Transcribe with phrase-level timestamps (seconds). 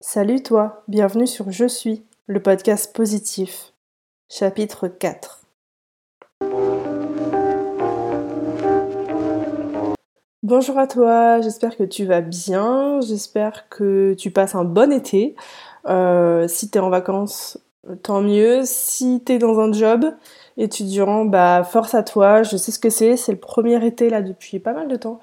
[0.00, 3.72] Salut toi, bienvenue sur Je suis, le podcast positif.
[4.28, 5.40] Chapitre 4.
[10.42, 15.34] Bonjour à toi, j'espère que tu vas bien, j'espère que tu passes un bon été.
[15.86, 17.58] Euh, si t'es en vacances,
[18.02, 18.62] tant mieux.
[18.64, 20.04] Si t'es dans un job
[20.56, 24.22] étudiant, bah force à toi, je sais ce que c'est, c'est le premier été là
[24.22, 25.20] depuis pas mal de temps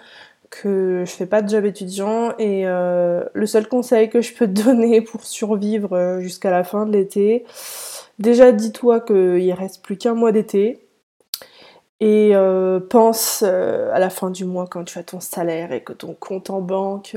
[0.62, 4.48] que je fais pas de job étudiant et euh, le seul conseil que je peux
[4.48, 7.46] te donner pour survivre euh, jusqu'à la fin de l'été,
[8.20, 10.88] déjà dis-toi qu'il reste plus qu'un mois d'été
[12.00, 15.94] et euh, pense à la fin du mois quand tu as ton salaire et que
[15.94, 17.16] ton compte en banque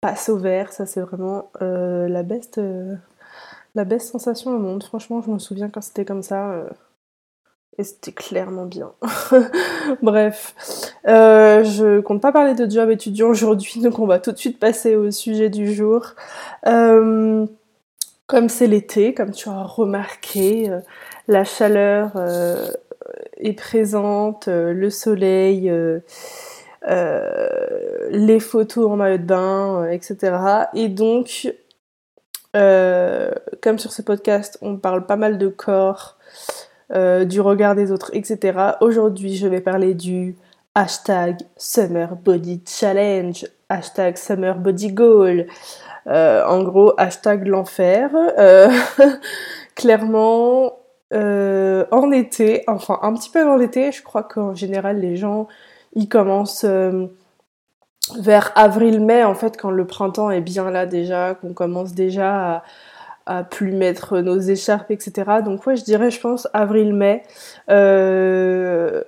[0.00, 2.60] passe au vert, ça c'est vraiment la best
[3.74, 4.82] la best sensation au monde.
[4.82, 6.64] Franchement, je me souviens quand c'était comme ça
[7.78, 8.92] et c'était clairement bien.
[10.02, 14.36] Bref, euh, je compte pas parler de job étudiant aujourd'hui, donc on va tout de
[14.36, 16.14] suite passer au sujet du jour.
[16.66, 17.46] Euh,
[18.26, 20.80] comme c'est l'été, comme tu as remarqué, euh,
[21.28, 22.68] la chaleur euh,
[23.36, 25.72] est présente, le soleil,
[28.10, 30.36] les photos en maillot de bain, etc.
[30.74, 31.54] Et donc,
[32.52, 36.18] comme sur ce podcast, on parle pas mal de corps,
[36.94, 38.58] euh, du regard des autres, etc.
[38.80, 40.36] Aujourd'hui, je vais parler du
[40.74, 45.46] hashtag Summer Body Challenge, hashtag Summer Body Goal.
[46.06, 48.10] Euh, en gros, hashtag l'enfer.
[48.38, 48.70] Euh,
[49.74, 50.78] clairement,
[51.12, 55.48] en été, enfin un petit peu avant l'été, je crois qu'en général les gens,
[55.94, 56.66] ils commencent
[58.16, 62.62] vers avril-mai, en fait, quand le printemps est bien là déjà, qu'on commence déjà à
[63.50, 65.42] plus mettre nos écharpes, etc.
[65.44, 67.22] Donc ouais, je dirais, je pense, avril-mai,
[67.70, 69.02] euh,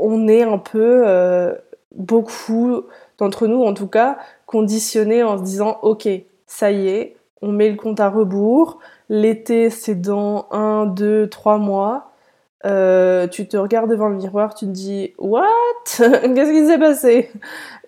[0.00, 1.54] on est un peu, euh,
[1.94, 2.82] beaucoup
[3.18, 6.08] d'entre nous en tout cas, conditionnés en se disant, ok,
[6.46, 11.58] ça y est, on met le compte à rebours, l'été c'est dans un, deux, trois
[11.58, 12.10] mois,
[12.64, 15.44] euh, tu te regardes devant le miroir, tu te dis What?
[15.98, 17.30] Qu'est-ce qui s'est passé?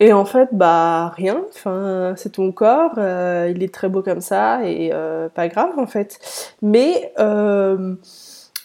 [0.00, 1.42] Et en fait, bah rien.
[1.54, 5.78] Enfin, c'est ton corps, euh, il est très beau comme ça et euh, pas grave
[5.78, 6.18] en fait.
[6.62, 7.12] Mais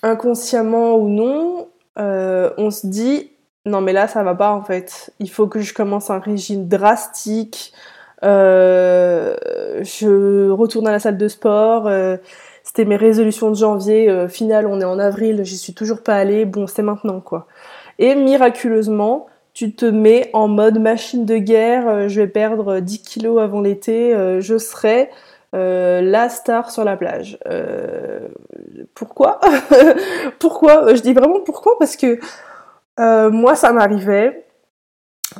[0.03, 3.31] inconsciemment ou non, on se dit
[3.65, 5.13] non mais là ça va pas en fait.
[5.19, 7.73] Il faut que je commence un régime drastique.
[8.21, 11.89] je retourne à la salle de sport
[12.63, 14.09] c'était mes résolutions de janvier.
[14.09, 16.45] Euh, final, on est en avril, j'y suis toujours pas allée.
[16.45, 17.47] Bon, c'est maintenant quoi.
[17.99, 21.87] Et miraculeusement, tu te mets en mode machine de guerre.
[21.87, 24.13] Euh, je vais perdre 10 kilos avant l'été.
[24.13, 25.09] Euh, je serai
[25.53, 27.37] la star sur la plage.
[28.95, 29.41] pourquoi?
[30.39, 30.95] Pourquoi?
[30.95, 31.77] Je dis vraiment pourquoi?
[31.77, 32.19] Parce que
[32.97, 34.45] moi, ça m'arrivait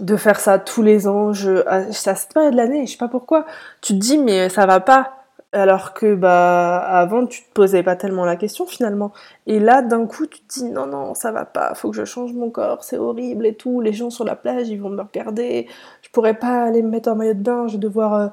[0.01, 1.31] de faire ça tous les ans.
[1.31, 3.45] Je, à, à cette de l'année, je sais pas pourquoi.
[3.79, 5.20] Tu te dis mais ça va pas
[5.53, 9.11] alors que bah avant tu te posais pas tellement la question finalement.
[9.47, 12.05] Et là d'un coup tu te dis non non ça va pas, faut que je
[12.05, 13.81] change mon corps, c'est horrible et tout.
[13.81, 15.67] Les gens sur la plage ils vont me regarder,
[16.01, 18.27] je pourrais pas aller me mettre en maillot de bain, je vais devoir euh,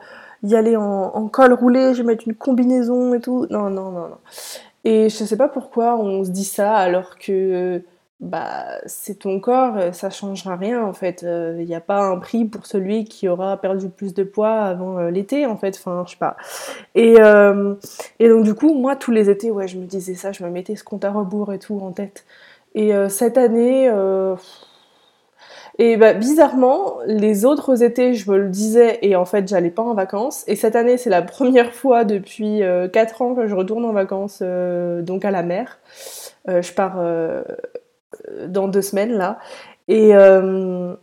[0.45, 3.47] y aller en, en, col roulé, je vais mettre une combinaison et tout.
[3.51, 4.19] Non non non non.
[4.85, 7.83] Et je sais pas pourquoi on se dit ça alors que
[8.21, 11.23] bah c'est ton corps, euh, ça changera rien en fait.
[11.23, 14.57] Il euh, n'y a pas un prix pour celui qui aura perdu plus de poids
[14.65, 15.77] avant euh, l'été en fait.
[15.77, 16.37] Enfin, je sais pas.
[16.97, 17.15] Et,
[18.19, 20.51] et donc du coup, moi tous les étés, ouais, je me disais ça, je me
[20.51, 22.25] mettais ce compte à rebours et tout en tête.
[22.75, 23.91] Et cette année,
[25.79, 29.83] et bah, bizarrement, les autres étés, je me le disais et en fait, j'allais pas
[29.83, 30.45] en vacances.
[30.49, 32.63] Et cette année, c'est la première fois depuis
[32.93, 35.79] 4 ans que je retourne en vacances, donc à la mer.
[36.47, 37.43] je pars euh,
[38.47, 39.39] dans deux semaines là.
[39.89, 40.95] Et, euh,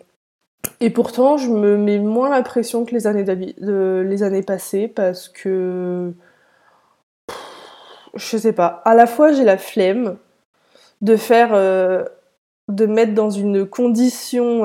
[0.79, 3.25] et pourtant, je me mets moins la pression que les années,
[3.57, 6.13] les années passées parce que.
[8.15, 8.81] je sais pas.
[8.85, 10.17] À la fois, j'ai la flemme
[11.01, 11.49] de faire.
[11.53, 12.05] Euh,
[12.67, 14.63] de mettre dans une condition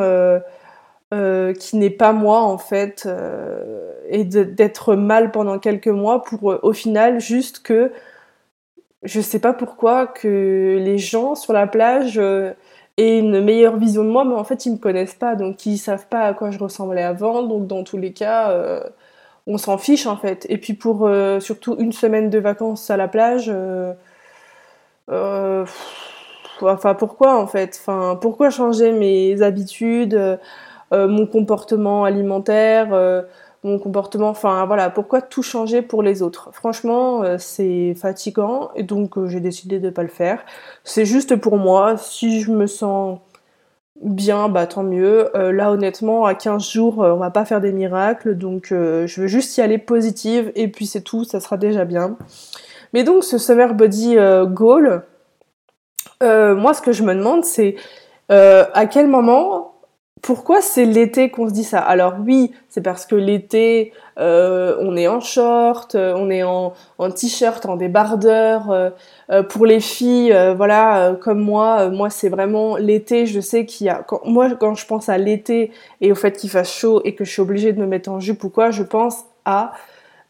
[1.11, 3.07] qui n'est pas moi en fait
[4.09, 7.93] et d'être mal pendant quelques mois pour au final juste que
[9.03, 12.53] je sais pas pourquoi que les gens sur la plage euh,
[12.99, 15.79] aient une meilleure vision de moi, mais en fait ils me connaissent pas, donc ils
[15.79, 18.83] savent pas à quoi je ressemblais avant, donc dans tous les cas, euh,
[19.47, 20.47] on s'en fiche en fait.
[20.51, 23.51] Et puis pour euh, surtout une semaine de vacances à la plage,
[26.63, 30.39] enfin pourquoi en fait, enfin pourquoi changer mes habitudes,
[30.93, 33.25] mon comportement alimentaire
[33.63, 38.83] mon comportement, enfin voilà, pourquoi tout changer pour les autres Franchement, euh, c'est fatigant et
[38.83, 40.45] donc euh, j'ai décidé de ne pas le faire.
[40.83, 43.19] C'est juste pour moi, si je me sens
[44.03, 45.29] bien, bah tant mieux.
[45.35, 49.59] là, honnêtement, à 15 jours, on va pas faire des miracles, donc je veux juste
[49.59, 52.17] y aller positive, et puis c'est tout, ça sera déjà bien.
[52.95, 54.17] Mais donc, ce Summer Body
[54.47, 55.05] Goal,
[56.23, 57.77] moi, ce que je me demande, c'est
[58.31, 59.70] à quel moment
[60.23, 61.79] pourquoi c'est l'été qu'on se dit ça?
[61.81, 66.73] Alors oui, c'est parce que l'été, euh, on est en short, euh, on est en,
[67.15, 68.71] t-shirt, en débardeur.
[68.71, 73.27] Euh, pour les filles, voilà, comme moi, moi c'est vraiment l'été.
[73.27, 75.71] Je sais qu'il y a, moi quand je pense à l'été
[76.01, 78.21] et au fait qu'il fasse chaud et que je suis obligée de me mettre en
[78.21, 79.73] jupe ou quoi, je pense à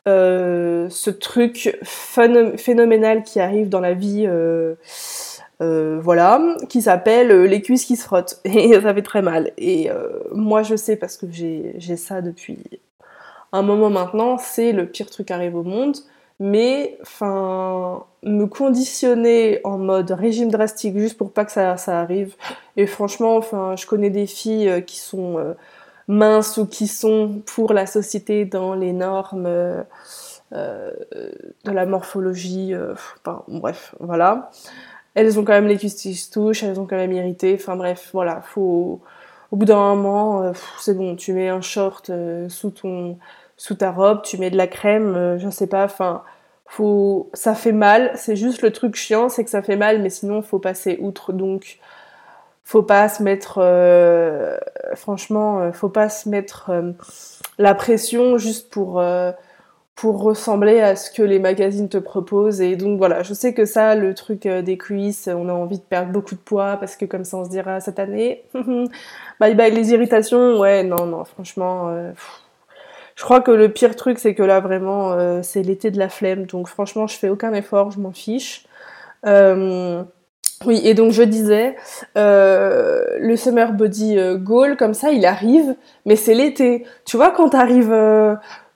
[0.06, 4.28] ce truc phénoménal qui arrive dans la vie
[5.60, 6.40] euh, voilà,
[6.70, 8.40] qui s'appelle euh, Les cuisses qui se frottent.
[8.44, 9.52] Et ça fait très mal.
[9.58, 12.58] Et euh, moi, je sais parce que j'ai ça depuis
[13.52, 15.96] un moment maintenant, c'est le pire truc qui arrive au monde.
[16.38, 22.34] Mais, enfin, me conditionner en mode régime drastique juste pour pas que ça, arrive.
[22.78, 25.54] Et franchement, enfin, je connais des filles qui sont
[26.08, 29.50] minces ou qui sont pour la société dans les normes
[30.52, 30.92] de
[31.66, 32.72] la morphologie.
[33.48, 34.50] Bref, voilà
[35.14, 36.30] elles ont quand même les cuisses qui
[36.62, 37.56] elles ont quand même irrité.
[37.58, 39.00] Enfin bref, voilà, faut
[39.50, 43.18] au bout d'un moment, euh, c'est bon, tu mets un short euh, sous ton
[43.56, 46.22] sous ta robe, tu mets de la crème, euh, je sais pas, enfin
[46.66, 50.10] faut ça fait mal, c'est juste le truc chiant, c'est que ça fait mal mais
[50.10, 51.78] sinon faut passer outre donc
[52.64, 53.60] faut pas se mettre
[54.94, 56.70] franchement, faut pas se mettre
[57.58, 59.02] la pression juste pour
[60.00, 62.62] pour ressembler à ce que les magazines te proposent.
[62.62, 65.76] Et donc voilà, je sais que ça, le truc euh, des cuisses, on a envie
[65.76, 68.44] de perdre beaucoup de poids parce que comme ça on se dira cette année,
[69.40, 72.12] bye bye les irritations, ouais, non, non, franchement, euh,
[73.14, 76.08] je crois que le pire truc c'est que là vraiment euh, c'est l'été de la
[76.08, 78.64] flemme, donc franchement je fais aucun effort, je m'en fiche.
[79.26, 81.76] oui, et donc je disais,
[82.16, 85.74] le Summer Body Goal, comme ça, il arrive,
[86.06, 86.86] mais c'est l'été.
[87.04, 87.94] Tu vois, quand t'arrives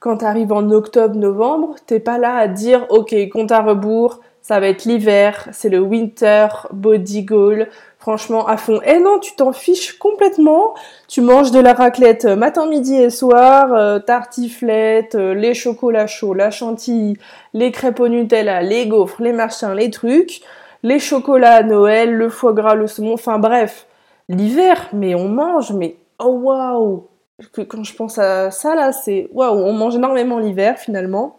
[0.05, 4.21] quand tu arrives en octobre, novembre, t'es pas là à dire ok, compte à rebours,
[4.43, 7.69] ça va être l'hiver, c'est le winter body goal,
[7.99, 8.83] franchement à fond.
[8.85, 10.75] Eh non, tu t'en fiches complètement.
[11.09, 16.35] Tu manges de la raclette matin, midi et soir, euh, tartiflette, euh, les chocolats chauds,
[16.35, 17.17] la chantilly,
[17.55, 20.43] les crêpes au Nutella, les gaufres, les machins, les trucs,
[20.83, 23.87] les chocolats à Noël, le foie gras, le saumon, enfin bref.
[24.29, 27.09] L'hiver, mais on mange, mais oh waouh
[27.53, 31.39] quand je pense à ça là, c'est waouh, on mange énormément l'hiver finalement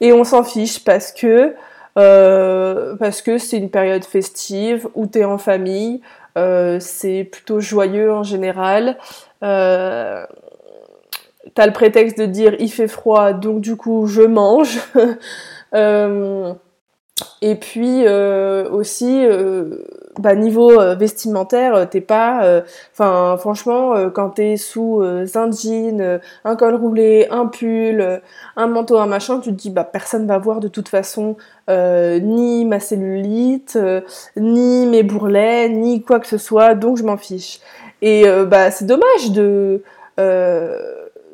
[0.00, 1.54] et on s'en fiche parce que
[1.96, 6.00] euh, parce que c'est une période festive où t'es en famille,
[6.36, 8.98] euh, c'est plutôt joyeux en général.
[9.42, 10.24] Euh,
[11.54, 14.80] T'as le prétexte de dire il fait froid, donc du coup je mange.
[17.42, 19.84] et puis euh, aussi, euh,
[20.18, 22.62] bah, niveau euh, vestimentaire, t'es pas,
[22.92, 28.20] enfin franchement, quand t'es sous un jean, un col roulé, un pull,
[28.56, 31.36] un manteau, un machin, tu te dis bah personne va voir de toute façon
[31.68, 33.78] ni ma cellulite,
[34.36, 37.60] ni mes bourrelets, ni quoi que ce soit, donc je m'en fiche.
[38.02, 39.82] Et bah c'est dommage de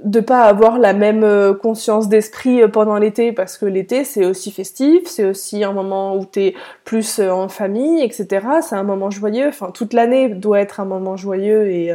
[0.05, 4.25] de pas avoir la même euh, conscience d'esprit euh, pendant l'été parce que l'été c'est
[4.25, 6.55] aussi festif, c'est aussi un moment où t'es
[6.85, 8.47] plus euh, en famille, etc.
[8.63, 9.49] C'est un moment joyeux.
[9.49, 11.95] Enfin, toute l'année doit être un moment joyeux et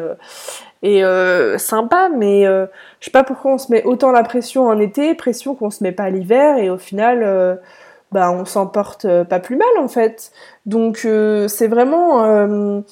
[0.83, 1.01] et
[1.57, 5.55] sympa, mais je sais pas pourquoi on se met autant la pression en été, pression
[5.55, 7.59] qu'on se met pas l'hiver et au final,
[8.11, 10.31] bah on s'en porte pas plus mal en fait.
[10.67, 11.07] Donc
[11.47, 12.83] c'est vraiment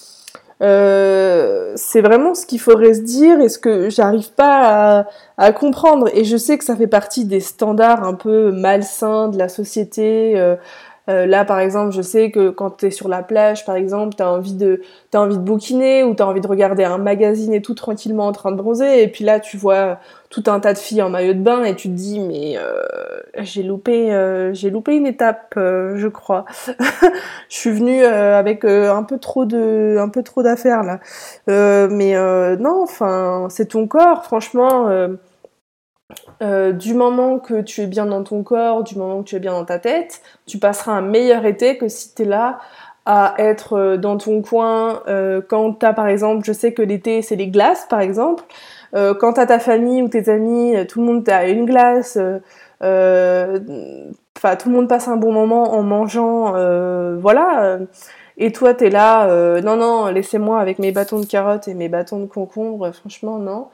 [0.64, 5.06] euh, c'est vraiment ce qu'il faudrait se dire et ce que j'arrive pas
[5.38, 6.10] à, comprendre.
[6.14, 10.34] Et je sais que ça fait partie des standards un peu malsains de la société.
[10.38, 10.56] Euh,
[11.10, 14.16] euh, là, par exemple, je sais que quand tu es sur la plage, par exemple,
[14.16, 14.82] tu as envie de
[15.12, 18.28] t'as envie de bouquiner ou tu as envie de regarder un magazine et tout tranquillement
[18.28, 21.10] en train de bronzer et puis là, tu vois tout un tas de filles en
[21.10, 22.74] maillot de bain et tu te dis mais euh,
[23.40, 26.46] j'ai loupé euh, j'ai loupé une étape, je crois.
[27.50, 31.00] je suis venue avec un peu trop de un peu trop d'affaires là.
[31.90, 32.16] mais
[32.58, 34.90] non, enfin, c'est ton corps, franchement
[36.42, 39.40] euh, du moment que tu es bien dans ton corps, du moment que tu es
[39.40, 42.60] bien dans ta tête, tu passeras un meilleur été que si tu es là
[43.06, 46.82] à être euh, dans ton coin euh, quand tu as par exemple, je sais que
[46.82, 48.44] l'été c'est les glaces par exemple,
[48.94, 52.16] quand t'as ta famille ou tes amis, tout le monde a une glace,
[52.80, 56.52] enfin tout le monde passe un bon moment en mangeant,
[57.18, 57.80] voilà.
[58.38, 62.20] Et toi, t'es là, non, non, laissez-moi avec mes bâtons de carottes et mes bâtons
[62.20, 63.70] de concombre, franchement, non.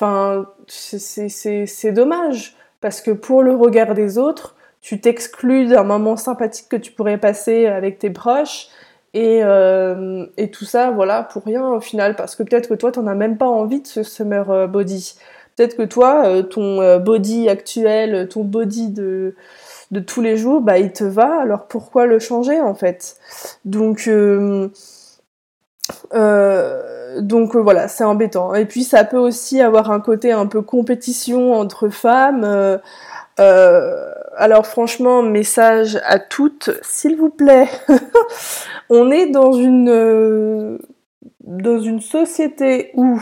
[0.00, 6.68] Enfin, c'est dommage parce que pour le regard des autres, tu t'exclus d'un moment sympathique
[6.70, 8.68] que tu pourrais passer avec tes proches
[9.12, 12.92] Et, euh, et tout ça, voilà, pour rien au final, parce que peut-être que toi,
[12.92, 15.16] t'en as même pas envie de ce summer euh, body.
[15.56, 19.34] Peut-être que toi, euh, ton body actuel, ton body de,
[19.90, 23.16] de tous les jours, bah il te va, alors pourquoi le changer en fait?
[23.64, 24.08] Donc,
[26.12, 28.54] donc voilà, c'est embêtant.
[28.54, 32.80] Et puis ça peut aussi avoir un côté un peu compétition entre femmes.
[33.40, 37.68] Euh, alors franchement, message à toutes, s'il vous plaît.
[38.90, 40.78] on est dans une euh,
[42.00, 43.20] société où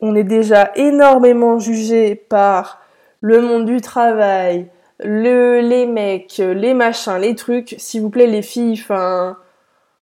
[0.00, 2.80] on est déjà énormément jugé par
[3.20, 4.68] le monde du travail,
[5.00, 7.74] le, les mecs, les machins, les trucs.
[7.78, 9.36] S'il vous plaît, les filles, enfin,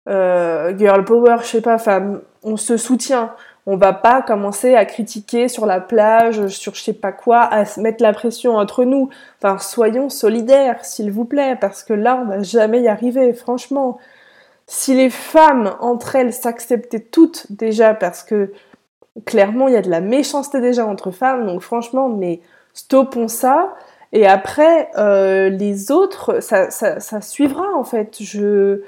[0.09, 3.35] euh, girl power, je sais pas, enfin, on se soutient.
[3.67, 7.67] On va pas commencer à critiquer sur la plage, sur je sais pas quoi, à
[7.67, 9.11] se mettre la pression entre nous.
[9.43, 13.99] Enfin, soyons solidaires, s'il vous plaît, parce que là, on va jamais y arriver, franchement.
[14.67, 18.53] Si les femmes, entre elles, s'acceptaient toutes déjà, parce que
[19.27, 22.41] clairement, il y a de la méchanceté déjà entre femmes, donc franchement, mais
[22.75, 23.75] stoppons ça.
[24.13, 28.17] Et après, euh, les autres, ça, ça, ça, suivra en fait.
[28.21, 28.83] Je,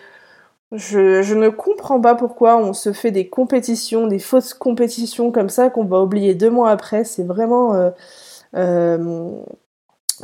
[0.72, 5.48] je, je, ne comprends pas pourquoi on se fait des compétitions, des fausses compétitions comme
[5.48, 7.04] ça qu'on va oublier deux mois après.
[7.04, 7.90] C'est vraiment, euh,
[8.56, 9.30] euh,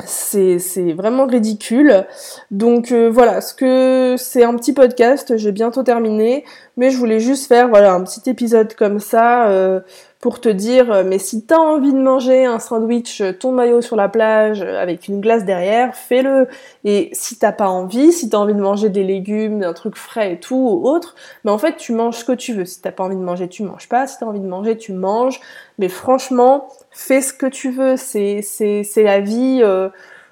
[0.05, 2.05] c'est vraiment ridicule.
[2.51, 5.37] Donc euh, voilà, ce que c'est un petit podcast.
[5.37, 9.81] J'ai bientôt terminé, mais je voulais juste faire voilà un petit épisode comme ça euh,
[10.19, 13.81] pour te dire, euh, mais si t'as envie de manger un sandwich, euh, ton maillot
[13.81, 16.47] sur la plage euh, avec une glace derrière, fais-le.
[16.83, 20.33] Et si t'as pas envie, si t'as envie de manger des légumes, un truc frais
[20.33, 22.65] et tout ou autre, mais en fait tu manges ce que tu veux.
[22.65, 24.07] Si t'as pas envie de manger, tu manges pas.
[24.07, 25.39] Si t'as envie de manger, tu manges.
[25.77, 27.95] Mais franchement, fais ce que tu veux.
[27.97, 29.63] C'est c'est c'est la vie.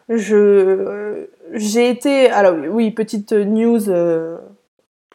[0.10, 3.90] je j'ai été alors oui petite news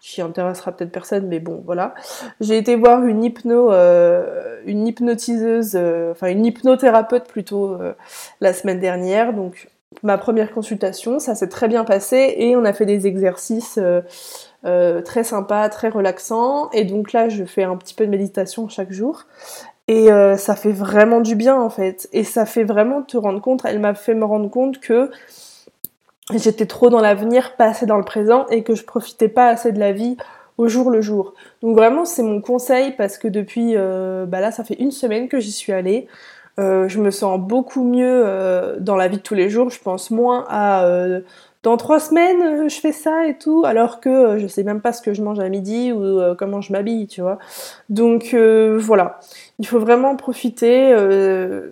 [0.00, 1.94] qui intéressera peut-être personne, mais bon, voilà.
[2.40, 7.92] J'ai été voir une hypno, euh, une hypnotiseuse, euh, enfin une hypnothérapeute plutôt euh,
[8.40, 9.34] la semaine dernière.
[9.34, 9.68] Donc
[10.02, 13.78] ma première consultation, ça s'est très bien passé et on a fait des exercices
[14.62, 16.70] très sympas, très relaxants.
[16.70, 19.26] Et donc là, je fais un petit peu de méditation chaque jour.
[19.88, 22.08] Et ça fait vraiment du bien en fait.
[22.12, 25.10] Et ça fait vraiment te rendre compte, elle m'a fait me rendre compte que
[26.38, 29.72] j'étais trop dans l'avenir, pas assez dans le présent et que je profitais pas assez
[29.72, 30.16] de la vie
[30.58, 31.34] au jour le jour.
[31.62, 35.28] Donc vraiment c'est mon conseil parce que depuis euh, bah là ça fait une semaine
[35.28, 36.06] que j'y suis allée.
[36.58, 39.70] Euh, je me sens beaucoup mieux euh, dans la vie de tous les jours.
[39.70, 40.84] Je pense moins à
[41.62, 45.02] dans trois semaines je fais ça et tout, alors que je sais même pas ce
[45.02, 47.38] que je mange à midi ou comment je m'habille, tu vois.
[47.88, 49.20] Donc voilà,
[49.58, 50.94] il faut vraiment profiter.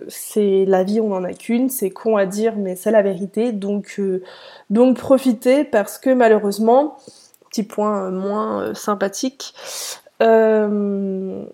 [0.07, 1.69] c'est la vie, on en a qu'une.
[1.69, 3.51] C'est con à dire, mais c'est la vérité.
[3.51, 3.99] Donc
[4.69, 6.97] donc profitez parce que malheureusement,
[7.49, 9.53] petit point moins sympathique.
[10.21, 11.45] Euh,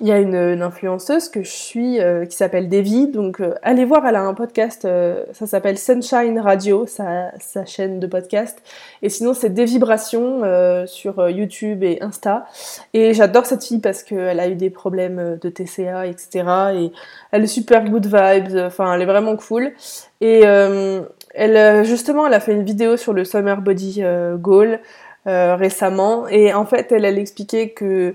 [0.00, 3.84] il y a une, influenceuse que je suis euh, qui s'appelle Devi, donc euh, allez
[3.84, 8.62] voir, elle a un podcast, euh, ça s'appelle Sunshine Radio, sa, sa, chaîne de podcast,
[9.02, 10.42] et sinon c'est des vibrations
[10.86, 12.46] sur YouTube et Insta,
[12.94, 16.44] et j'adore cette fille parce qu'elle a eu des problèmes de TCA, etc.,
[16.74, 16.92] et
[17.30, 19.72] elle est super good vibes, enfin elle est vraiment cool,
[20.20, 24.02] et elle justement elle a fait une vidéo sur le Summer Body
[24.38, 24.80] Goal
[25.24, 28.14] récemment, et en fait elle, elle expliquait que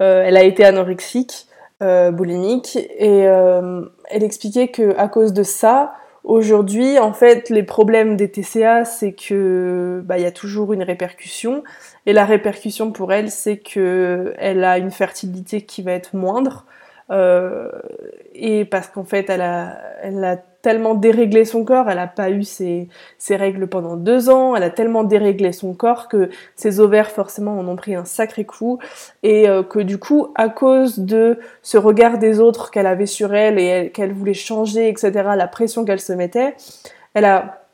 [0.00, 1.46] elle a été anorexique,
[1.82, 7.62] euh, boulimique, et euh, elle expliquait que à cause de ça, Aujourd'hui, en fait, les
[7.62, 11.62] problèmes des TCA, c'est que bah, il y a toujours une répercussion,
[12.06, 16.64] et la répercussion pour elle, c'est que elle a une fertilité qui va être moindre,
[17.10, 17.70] euh,
[18.34, 22.30] et parce qu'en fait, elle a, elle a tellement déréglé son corps, elle n'a pas
[22.30, 22.88] eu ses,
[23.28, 27.68] règles pendant deux ans, elle a tellement déréglé son corps que ses ovaires forcément en
[27.68, 28.78] ont pris un sacré coup
[29.22, 33.34] et euh, que du coup, à cause de ce regard des autres qu'elle avait sur
[33.34, 36.54] elle et qu'elle voulait changer, etc., la pression qu'elle se mettait,
[37.12, 37.66] elle a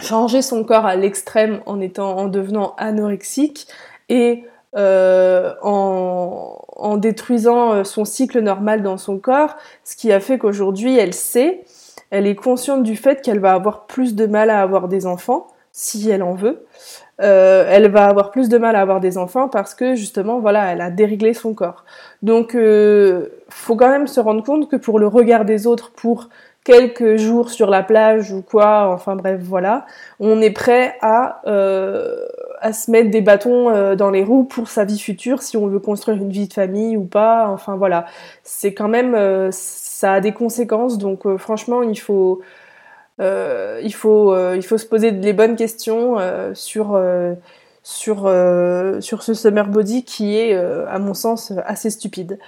[0.00, 3.66] changé son corps à l'extrême en étant, en devenant anorexique
[4.08, 4.44] et
[4.76, 10.38] euh, en, en, détruisant euh, son cycle normal dans son corps, ce qui a fait
[10.38, 11.64] qu'aujourd'hui elle sait
[12.10, 15.48] elle est consciente du fait qu'elle va avoir plus de mal à avoir des enfants,
[15.72, 16.64] si elle en veut.
[17.20, 20.72] Euh, elle va avoir plus de mal à avoir des enfants parce que justement, voilà,
[20.72, 21.84] elle a déréglé son corps.
[22.22, 26.28] Donc, euh, faut quand même se rendre compte que pour le regard des autres, pour
[26.64, 29.86] quelques jours sur la plage ou quoi, enfin bref, voilà,
[30.20, 32.26] on est prêt à euh,
[32.60, 35.66] à se mettre des bâtons euh, dans les roues pour sa vie future, si on
[35.66, 37.48] veut construire une vie de famille ou pas.
[37.48, 38.06] Enfin voilà,
[38.42, 40.98] c'est quand même euh, ça a des conséquences.
[40.98, 42.40] Donc euh, franchement, il faut,
[43.20, 46.16] il faut, il faut se poser les bonnes questions
[46.54, 46.96] sur
[47.88, 52.38] sur, euh, sur ce summer body qui est, euh, à mon sens, assez stupide.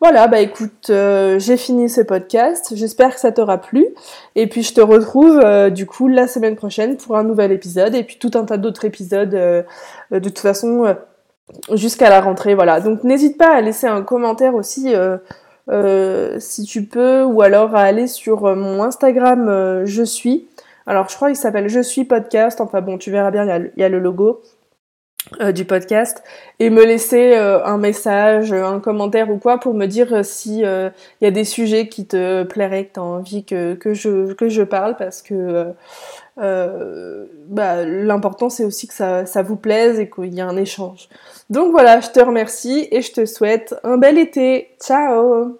[0.00, 2.74] Voilà, bah écoute, euh, j'ai fini ce podcast.
[2.76, 3.88] J'espère que ça t'aura plu.
[4.36, 8.04] Et puis je te retrouve du coup la semaine prochaine pour un nouvel épisode et
[8.04, 10.94] puis tout un tas d'autres épisodes de toute façon
[11.72, 12.54] jusqu'à la rentrée.
[12.54, 12.80] Voilà.
[12.80, 14.94] Donc n'hésite pas à laisser un commentaire aussi.
[16.38, 20.46] si tu peux, ou alors à aller sur mon Instagram Je suis.
[20.86, 23.82] Alors je crois qu'il s'appelle Je suis podcast, enfin bon tu verras bien, il y
[23.82, 24.40] a le logo.
[25.40, 26.22] Euh, du podcast
[26.58, 30.58] et me laisser euh, un message, un commentaire ou quoi pour me dire euh, si
[30.58, 34.34] il y a des sujets qui te plairaient, que tu as envie que, que, je,
[34.34, 35.72] que je parle parce que
[36.36, 41.08] bah, l'important c'est aussi que ça, ça vous plaise et qu'il y a un échange.
[41.48, 44.76] Donc voilà, je te remercie et je te souhaite un bel été.
[44.78, 45.58] Ciao